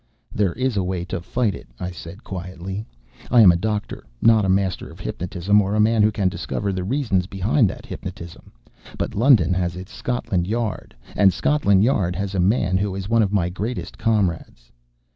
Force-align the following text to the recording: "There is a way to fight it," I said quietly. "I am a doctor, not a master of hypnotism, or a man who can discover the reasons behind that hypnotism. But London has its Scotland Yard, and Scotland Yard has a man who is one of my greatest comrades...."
"There 0.33 0.53
is 0.53 0.77
a 0.77 0.83
way 0.83 1.05
to 1.05 1.21
fight 1.21 1.53
it," 1.53 1.67
I 1.79 1.91
said 1.91 2.23
quietly. 2.23 2.87
"I 3.29 3.41
am 3.41 3.51
a 3.51 3.55
doctor, 3.55 4.07
not 4.19 4.45
a 4.45 4.49
master 4.49 4.89
of 4.89 4.99
hypnotism, 4.99 5.61
or 5.61 5.75
a 5.75 5.79
man 5.79 6.01
who 6.01 6.11
can 6.11 6.27
discover 6.27 6.73
the 6.73 6.83
reasons 6.83 7.27
behind 7.27 7.69
that 7.69 7.85
hypnotism. 7.85 8.51
But 8.97 9.13
London 9.13 9.53
has 9.53 9.75
its 9.75 9.93
Scotland 9.93 10.47
Yard, 10.47 10.95
and 11.15 11.31
Scotland 11.31 11.83
Yard 11.83 12.15
has 12.15 12.33
a 12.33 12.39
man 12.39 12.77
who 12.77 12.95
is 12.95 13.09
one 13.09 13.21
of 13.21 13.31
my 13.31 13.49
greatest 13.49 13.95
comrades...." 13.99 14.71